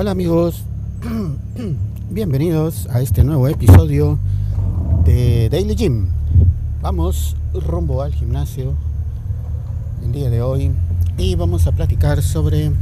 Hola 0.00 0.12
amigos, 0.12 0.64
bienvenidos 2.10 2.86
a 2.86 3.02
este 3.02 3.22
nuevo 3.22 3.46
episodio 3.48 4.18
de 5.04 5.50
Daily 5.50 5.74
Gym. 5.74 6.06
Vamos 6.80 7.36
rumbo 7.52 8.00
al 8.00 8.14
gimnasio 8.14 8.72
el 10.02 10.12
día 10.12 10.30
de 10.30 10.40
hoy 10.40 10.72
y 11.18 11.34
vamos 11.34 11.66
a 11.66 11.72
platicar 11.72 12.22
sobre 12.22 12.72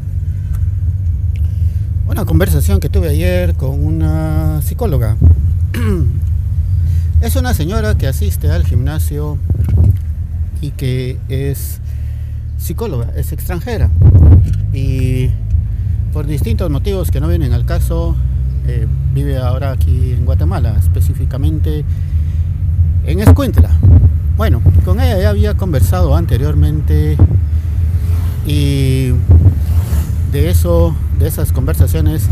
una 2.07 2.25
conversación 2.25 2.79
que 2.79 2.89
tuve 2.89 3.09
ayer 3.09 3.57
con 3.57 3.85
una 3.85 4.63
psicóloga. 4.63 5.17
Es 7.21 7.35
una 7.35 7.53
señora 7.53 7.99
que 7.99 8.07
asiste 8.07 8.49
al 8.49 8.65
gimnasio 8.65 9.39
y 10.61 10.71
que 10.71 11.19
es 11.29 11.81
psicóloga, 12.59 13.11
es 13.17 13.33
extranjera 13.33 13.91
y 14.73 15.31
por 16.13 16.27
distintos 16.27 16.71
motivos 16.71 17.11
que 17.11 17.21
no 17.21 17.29
vienen 17.29 17.53
al 17.53 17.65
caso, 17.65 18.17
eh, 18.67 18.87
vive 19.15 19.39
ahora 19.39 19.73
aquí 19.73 20.13
en 20.13 20.25
Guatemala, 20.25 20.77
específicamente 20.79 21.85
en 23.05 23.21
Escuintla. 23.21 23.71
Bueno, 24.37 24.63
con 24.85 25.01
ella 25.01 25.19
ya 25.19 25.31
había 25.31 25.57
conversado 25.57 26.15
anteriormente 26.15 27.17
y 28.47 29.09
de 30.33 30.51
eso, 30.51 30.95
de 31.19 31.29
esas 31.29 31.53
conversaciones, 31.53 32.29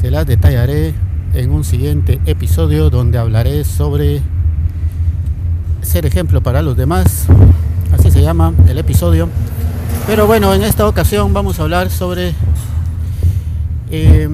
se 0.00 0.10
las 0.10 0.26
detallaré 0.26 0.94
en 1.34 1.50
un 1.50 1.64
siguiente 1.64 2.20
episodio 2.26 2.90
donde 2.90 3.18
hablaré 3.18 3.64
sobre 3.64 4.20
ser 5.82 6.06
ejemplo 6.06 6.42
para 6.42 6.62
los 6.62 6.76
demás. 6.76 7.26
Así 7.92 8.10
se 8.10 8.22
llama 8.22 8.52
el 8.68 8.78
episodio. 8.78 9.28
Pero 10.06 10.26
bueno, 10.26 10.52
en 10.54 10.62
esta 10.62 10.86
ocasión 10.86 11.32
vamos 11.32 11.58
a 11.58 11.62
hablar 11.62 11.90
sobre 11.90 12.34
eh, 13.92 14.26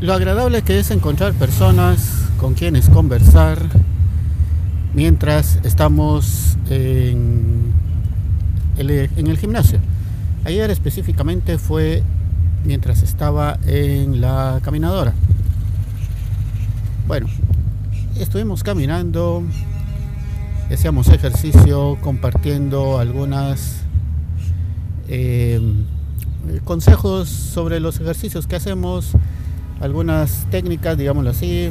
lo 0.00 0.14
agradable 0.14 0.62
que 0.62 0.78
es 0.78 0.90
encontrar 0.90 1.34
personas 1.34 2.24
con 2.38 2.54
quienes 2.54 2.88
conversar 2.88 3.58
mientras 4.94 5.58
estamos 5.62 6.56
en 6.70 7.74
el, 8.78 9.38
gimnasio. 9.38 9.78
Ayer 10.44 10.70
específicamente 10.70 11.58
fue 11.58 12.02
mientras 12.64 13.02
estaba 13.02 13.58
en 13.66 14.22
la 14.22 14.58
caminadora. 14.62 15.12
Bueno, 17.06 17.26
estuvimos 18.18 18.62
caminando, 18.62 19.42
hacíamos 20.72 21.08
ejercicio, 21.08 21.98
compartiendo 22.00 22.98
algunas 22.98 23.82
eh, 25.08 25.60
consejos 26.64 27.28
sobre 27.28 27.80
los 27.80 28.00
ejercicios 28.00 28.46
que 28.46 28.56
hacemos, 28.56 29.12
algunas 29.80 30.46
técnicas, 30.50 30.96
digámoslo 30.96 31.30
así, 31.30 31.70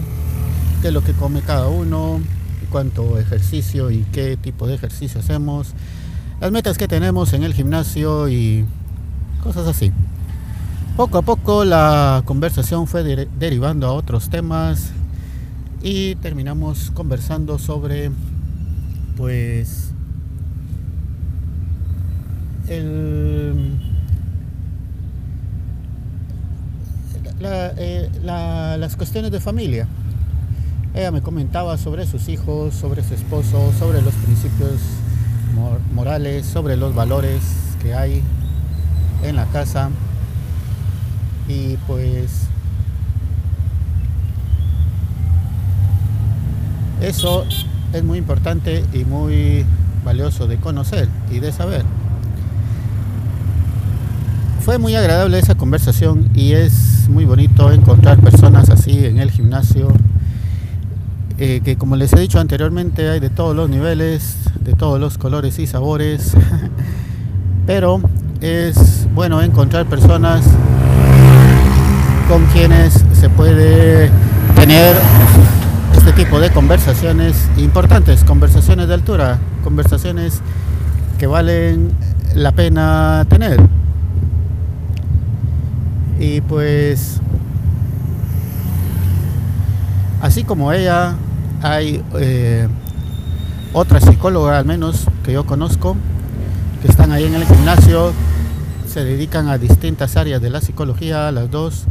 qué 0.82 0.88
es 0.88 0.94
lo 0.94 1.04
que 1.04 1.14
come 1.14 1.42
cada 1.42 1.68
uno, 1.68 2.22
cuánto 2.70 3.20
ejercicio 3.20 3.92
y 3.92 4.04
qué 4.12 4.38
tipo 4.38 4.68
de 4.68 4.76
ejercicio 4.76 5.20
hacemos, 5.20 5.74
las 6.42 6.52
metas 6.52 6.78
que 6.78 6.88
tenemos 6.88 7.34
en 7.34 7.44
el 7.44 7.54
gimnasio 7.54 8.28
y 8.30 8.66
cosas 9.44 9.68
así. 9.68 9.92
Poco 10.98 11.18
a 11.18 11.22
poco 11.22 11.66
la 11.66 12.22
conversación 12.26 12.88
fue 12.88 13.04
derivando 13.04 13.88
a 13.88 13.94
otros 13.94 14.30
temas 14.30 14.92
y 15.82 16.16
terminamos 16.16 16.92
conversando 16.92 17.58
sobre 17.60 18.12
pues 19.18 19.92
el 22.68 23.33
Eh, 27.46 28.10
las 28.24 28.96
cuestiones 28.96 29.32
de 29.32 29.40
familia. 29.42 29.86
Ella 30.94 31.12
me 31.12 31.22
comentaba 31.22 31.78
sobre 31.78 32.06
sus 32.06 32.30
hijos, 32.30 32.74
sobre 32.74 33.04
su 33.04 33.14
esposo, 33.14 33.74
sobre 33.78 34.02
los 34.02 34.14
principios 34.14 34.80
morales, 35.94 36.46
sobre 36.46 36.78
los 36.78 36.96
valores 36.96 37.42
que 37.82 37.94
hay 37.94 38.22
en 39.24 39.36
la 39.36 39.46
casa. 39.48 39.90
Y 41.50 41.76
pues 41.88 42.48
eso 47.02 47.46
es 47.92 48.04
muy 48.04 48.20
importante 48.20 48.86
y 48.94 49.04
muy 49.04 49.66
valioso 50.06 50.48
de 50.48 50.58
conocer 50.58 51.10
y 51.30 51.40
de 51.40 51.52
saber. 51.52 51.84
Fue 54.64 54.78
muy 54.78 54.96
agradable 54.96 55.40
esa 55.40 55.56
conversación 55.56 56.30
y 56.34 56.54
es 56.54 57.10
muy 57.10 57.26
bonito 57.26 57.70
encontrar 57.74 58.20
personas 58.20 58.70
así 58.70 59.06
en 59.06 59.20
el 59.20 59.30
gimnasio, 59.30 59.90
eh, 61.38 61.60
que 61.66 61.76
como 61.76 61.98
les 61.98 62.14
he 62.14 62.20
dicho 62.22 62.40
anteriormente 62.40 63.10
hay 63.10 63.20
de 63.20 63.30
todos 63.30 63.54
los 63.54 63.70
niveles, 63.70 64.38
de 64.62 64.72
todos 64.72 65.02
los 65.02 65.18
colores 65.18 65.60
y 65.60 65.68
sabores, 65.68 66.32
pero 67.68 68.00
es 68.40 69.06
bueno 69.14 69.42
encontrar 69.42 69.86
personas 69.86 70.46
con 72.30 72.46
quienes 72.54 73.04
se 73.20 73.30
puede 73.30 74.10
tener 74.56 74.96
este 75.94 76.14
tipo 76.14 76.40
de 76.40 76.52
conversaciones 76.52 77.36
importantes, 77.58 78.24
conversaciones 78.24 78.88
de 78.88 78.94
altura, 78.94 79.40
conversaciones 79.62 80.40
que 81.20 81.28
valen 81.28 81.92
la 82.34 82.54
pena 82.54 83.26
tener. 83.28 83.60
Y 86.20 86.42
pues, 86.42 87.20
así 90.22 90.44
como 90.44 90.72
ella, 90.72 91.16
hay 91.62 92.04
eh, 92.20 92.68
otras 93.74 94.04
psicólogas 94.04 94.60
al 94.60 94.66
menos 94.66 95.06
que 95.24 95.34
yo 95.34 95.46
conozco, 95.46 95.96
que 96.82 96.88
están 96.88 97.12
ahí 97.12 97.24
en 97.24 97.36
el 97.36 97.46
gimnasio, 97.46 98.12
se 98.88 99.04
dedican 99.04 99.48
a 99.48 99.58
distintas 99.58 100.16
áreas 100.18 100.42
de 100.42 100.50
la 100.50 100.62
psicología, 100.62 101.32
las 101.32 101.50
dos, 101.50 101.86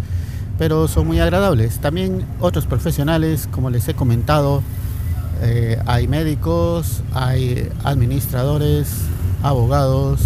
pero 0.59 0.87
son 0.87 1.07
muy 1.07 1.19
agradables. 1.19 1.81
También 1.81 2.25
otros 2.41 2.67
profesionales, 2.67 3.49
como 3.51 3.71
les 3.71 3.89
he 3.89 3.95
comentado, 3.95 4.63
eh, 5.43 5.77
hay 5.87 6.07
médicos, 6.07 7.03
hay 7.13 7.69
administradores, 7.83 8.89
abogados, 9.43 10.21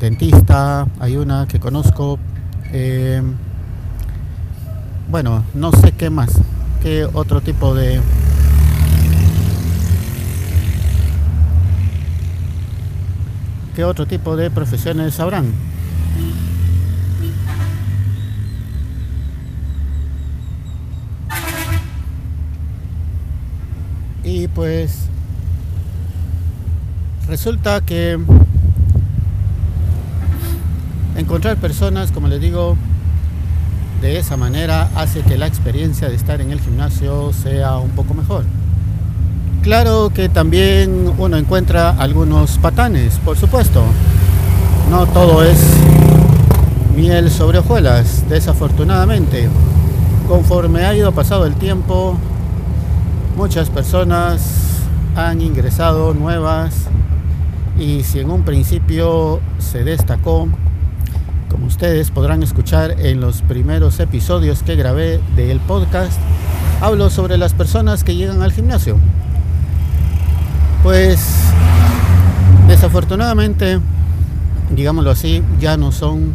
dentista, 0.00 0.86
hay 1.00 1.16
una 1.18 1.46
que 1.46 1.60
conozco, 1.60 2.18
eh, 2.76 3.22
bueno, 5.08 5.44
no 5.54 5.70
sé 5.70 5.92
qué 5.92 6.10
más, 6.10 6.40
qué 6.82 7.08
otro 7.12 7.40
tipo 7.40 7.72
de... 7.72 8.00
¿Qué 13.76 13.84
otro 13.84 14.06
tipo 14.06 14.36
de 14.36 14.50
profesiones 14.50 15.18
habrán? 15.20 15.52
Y 24.24 24.48
pues 24.48 25.06
resulta 27.28 27.80
que 27.82 28.18
encontrar 31.16 31.56
personas, 31.56 32.12
como 32.12 32.28
les 32.28 32.40
digo, 32.40 32.76
de 34.00 34.18
esa 34.18 34.36
manera 34.36 34.90
hace 34.96 35.22
que 35.22 35.38
la 35.38 35.46
experiencia 35.46 36.08
de 36.08 36.14
estar 36.14 36.40
en 36.40 36.50
el 36.50 36.60
gimnasio 36.60 37.32
sea 37.32 37.78
un 37.78 37.90
poco 37.90 38.14
mejor. 38.14 38.44
Claro 39.62 40.10
que 40.14 40.28
también 40.28 41.14
uno 41.16 41.38
encuentra 41.38 41.90
algunos 41.90 42.58
patanes, 42.58 43.18
por 43.24 43.38
supuesto. 43.38 43.82
No 44.90 45.06
todo 45.06 45.42
es 45.42 45.58
miel 46.94 47.30
sobre 47.30 47.58
hojuelas, 47.58 48.28
desafortunadamente. 48.28 49.48
Conforme 50.28 50.84
ha 50.84 50.94
ido 50.94 51.12
pasado 51.12 51.46
el 51.46 51.54
tiempo, 51.54 52.18
muchas 53.36 53.70
personas 53.70 54.82
han 55.16 55.40
ingresado 55.40 56.12
nuevas 56.12 56.74
y 57.78 58.02
si 58.02 58.20
en 58.20 58.30
un 58.30 58.42
principio 58.42 59.40
se 59.58 59.82
destacó 59.82 60.48
como 61.54 61.66
ustedes 61.68 62.10
podrán 62.10 62.42
escuchar 62.42 62.96
en 62.98 63.20
los 63.20 63.42
primeros 63.42 64.00
episodios 64.00 64.64
que 64.64 64.74
grabé 64.74 65.20
del 65.36 65.60
podcast, 65.60 66.18
hablo 66.80 67.10
sobre 67.10 67.38
las 67.38 67.54
personas 67.54 68.02
que 68.02 68.16
llegan 68.16 68.42
al 68.42 68.50
gimnasio. 68.50 68.96
Pues 70.82 71.24
desafortunadamente, 72.66 73.78
digámoslo 74.74 75.12
así, 75.12 75.44
ya 75.60 75.76
no 75.76 75.92
son 75.92 76.32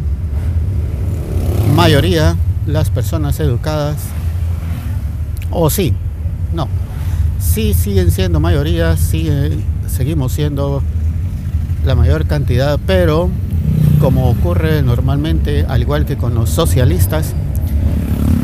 mayoría 1.76 2.36
las 2.66 2.88
personas 2.88 3.40
educadas. 3.40 3.98
O 5.50 5.68
sí, 5.68 5.92
no. 6.54 6.66
Sí 7.38 7.74
siguen 7.74 8.10
siendo 8.10 8.40
mayoría, 8.40 8.96
sí 8.96 9.28
seguimos 9.86 10.32
siendo 10.32 10.82
la 11.84 11.94
mayor 11.94 12.24
cantidad, 12.24 12.80
pero 12.86 13.28
como 14.00 14.30
ocurre 14.30 14.82
normalmente, 14.82 15.66
al 15.68 15.82
igual 15.82 16.06
que 16.06 16.16
con 16.16 16.34
los 16.34 16.50
socialistas, 16.50 17.34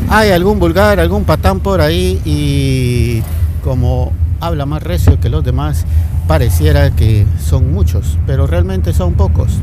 hay 0.09 0.29
algún 0.31 0.59
vulgar, 0.59 0.99
algún 0.99 1.25
patán 1.25 1.59
por 1.59 1.81
ahí 1.81 2.21
y 2.23 3.21
como 3.63 4.13
habla 4.39 4.65
más 4.65 4.83
recio 4.83 5.19
que 5.19 5.29
los 5.29 5.43
demás, 5.43 5.85
pareciera 6.27 6.91
que 6.91 7.25
son 7.43 7.73
muchos, 7.73 8.17
pero 8.27 8.45
realmente 8.45 8.93
son 8.93 9.15
pocos. 9.15 9.59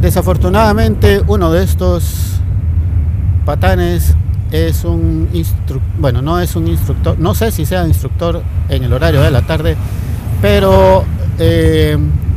Desafortunadamente, 0.00 1.22
uno 1.26 1.50
de 1.50 1.64
estos 1.64 2.34
patanes 3.46 4.14
es 4.52 4.84
un 4.84 5.28
instructor, 5.32 5.80
bueno, 5.98 6.20
no 6.20 6.38
es 6.38 6.54
un 6.54 6.68
instructor, 6.68 7.18
no 7.18 7.34
sé 7.34 7.50
si 7.50 7.64
sea 7.64 7.86
instructor 7.86 8.42
en 8.68 8.84
el 8.84 8.92
horario 8.92 9.22
de 9.22 9.30
la 9.30 9.42
tarde, 9.42 9.76
pero 10.42 11.04
eh, 11.38 11.96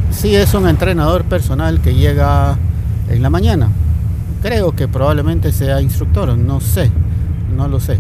sí 0.09 0.35
es 0.35 0.53
un 0.53 0.67
entrenador 0.67 1.25
personal 1.25 1.81
que 1.81 1.93
llega 1.93 2.57
en 3.09 3.21
la 3.21 3.29
mañana. 3.29 3.69
Creo 4.41 4.73
que 4.73 4.87
probablemente 4.87 5.51
sea 5.51 5.81
instructor, 5.81 6.37
no 6.37 6.61
sé, 6.61 6.91
no 7.55 7.67
lo 7.67 7.79
sé. 7.79 7.99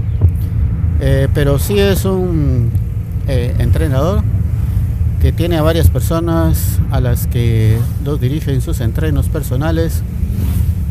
Eh, 0.99 1.27
pero 1.33 1.59
sí 1.59 1.77
es 1.79 2.05
un 2.05 2.71
eh, 3.27 3.55
entrenador 3.59 4.23
que 5.21 5.31
tiene 5.31 5.57
a 5.57 5.61
varias 5.61 5.89
personas 5.89 6.79
a 6.91 7.01
las 7.01 7.27
que 7.27 7.77
dos 8.03 8.21
dirigen 8.21 8.61
sus 8.61 8.79
entrenos 8.81 9.29
personales. 9.29 10.03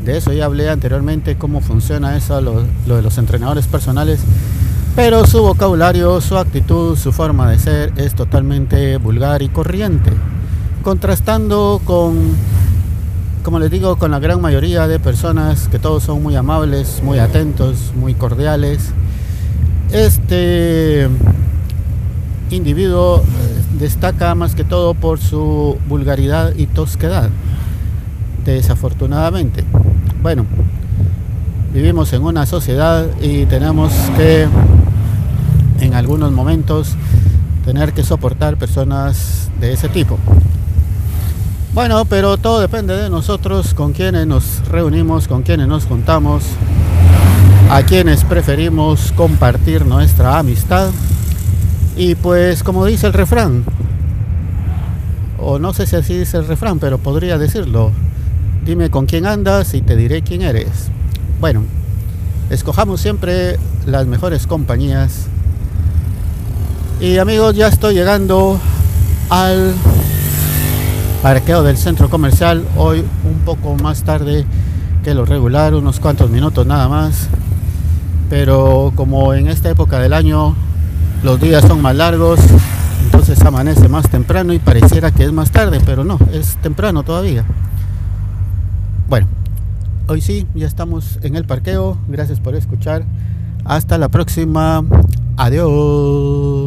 De 0.04 0.16
eso 0.16 0.32
ya 0.32 0.44
hablé 0.44 0.68
anteriormente, 0.68 1.36
cómo 1.36 1.60
funciona 1.60 2.16
eso, 2.16 2.40
lo, 2.40 2.64
lo 2.86 2.96
de 2.96 3.02
los 3.02 3.18
entrenadores 3.18 3.66
personales. 3.66 4.20
Pero 4.94 5.26
su 5.26 5.42
vocabulario, 5.42 6.20
su 6.20 6.38
actitud, 6.38 6.96
su 6.96 7.12
forma 7.12 7.50
de 7.50 7.58
ser 7.58 7.92
es 7.96 8.14
totalmente 8.14 8.96
vulgar 8.96 9.42
y 9.42 9.48
corriente. 9.48 10.10
Contrastando 10.82 11.80
con, 11.84 12.34
como 13.46 13.60
les 13.60 13.70
digo, 13.70 13.94
con 13.94 14.10
la 14.10 14.18
gran 14.18 14.40
mayoría 14.40 14.88
de 14.88 14.98
personas 14.98 15.68
que 15.68 15.78
todos 15.78 16.02
son 16.02 16.20
muy 16.20 16.34
amables, 16.34 17.00
muy 17.04 17.20
atentos, 17.20 17.92
muy 17.94 18.12
cordiales. 18.12 18.90
Este 19.92 21.08
individuo 22.50 23.20
eh, 23.20 23.22
destaca 23.78 24.34
más 24.34 24.56
que 24.56 24.64
todo 24.64 24.94
por 24.94 25.20
su 25.20 25.78
vulgaridad 25.88 26.56
y 26.56 26.66
tosquedad, 26.66 27.30
desafortunadamente. 28.44 29.62
Bueno, 30.20 30.44
vivimos 31.72 32.12
en 32.14 32.24
una 32.24 32.46
sociedad 32.46 33.06
y 33.22 33.46
tenemos 33.46 33.92
que 34.16 34.48
en 35.78 35.94
algunos 35.94 36.32
momentos 36.32 36.96
tener 37.64 37.92
que 37.92 38.02
soportar 38.02 38.56
personas 38.56 39.50
de 39.60 39.72
ese 39.72 39.88
tipo. 39.88 40.18
Bueno, 41.76 42.06
pero 42.06 42.38
todo 42.38 42.60
depende 42.60 42.96
de 42.96 43.10
nosotros, 43.10 43.74
con 43.74 43.92
quienes 43.92 44.26
nos 44.26 44.66
reunimos, 44.70 45.28
con 45.28 45.42
quienes 45.42 45.68
nos 45.68 45.84
juntamos, 45.84 46.42
a 47.70 47.82
quienes 47.82 48.24
preferimos 48.24 49.12
compartir 49.12 49.84
nuestra 49.84 50.38
amistad 50.38 50.88
y 51.94 52.14
pues 52.14 52.62
como 52.62 52.86
dice 52.86 53.08
el 53.08 53.12
refrán, 53.12 53.62
o 55.38 55.58
no 55.58 55.74
sé 55.74 55.86
si 55.86 55.96
así 55.96 56.16
dice 56.16 56.38
el 56.38 56.46
refrán, 56.48 56.78
pero 56.78 56.96
podría 56.96 57.36
decirlo, 57.36 57.92
dime 58.64 58.88
con 58.88 59.04
quién 59.04 59.26
andas 59.26 59.74
y 59.74 59.82
te 59.82 59.96
diré 59.96 60.22
quién 60.22 60.40
eres. 60.40 60.88
Bueno, 61.42 61.62
escojamos 62.48 63.02
siempre 63.02 63.58
las 63.84 64.06
mejores 64.06 64.46
compañías. 64.46 65.26
Y 67.02 67.18
amigos, 67.18 67.54
ya 67.54 67.68
estoy 67.68 67.92
llegando 67.92 68.58
al 69.28 69.74
parqueo 71.22 71.62
del 71.62 71.76
centro 71.76 72.08
comercial, 72.08 72.64
hoy 72.76 73.04
un 73.24 73.38
poco 73.44 73.74
más 73.76 74.02
tarde 74.02 74.44
que 75.02 75.14
lo 75.14 75.24
regular, 75.24 75.74
unos 75.74 76.00
cuantos 76.00 76.30
minutos 76.30 76.66
nada 76.66 76.88
más. 76.88 77.28
Pero 78.28 78.92
como 78.96 79.34
en 79.34 79.48
esta 79.48 79.70
época 79.70 79.98
del 79.98 80.12
año 80.12 80.54
los 81.22 81.40
días 81.40 81.64
son 81.64 81.80
más 81.80 81.94
largos, 81.96 82.40
entonces 83.04 83.40
amanece 83.42 83.88
más 83.88 84.08
temprano 84.08 84.52
y 84.52 84.58
pareciera 84.58 85.10
que 85.10 85.24
es 85.24 85.32
más 85.32 85.50
tarde, 85.50 85.80
pero 85.84 86.04
no, 86.04 86.18
es 86.32 86.56
temprano 86.56 87.02
todavía. 87.02 87.44
Bueno, 89.08 89.28
hoy 90.08 90.20
sí, 90.20 90.46
ya 90.54 90.66
estamos 90.66 91.18
en 91.22 91.36
el 91.36 91.44
parqueo. 91.44 91.96
Gracias 92.08 92.40
por 92.40 92.56
escuchar. 92.56 93.04
Hasta 93.64 93.98
la 93.98 94.08
próxima. 94.08 94.84
Adiós. 95.36 96.65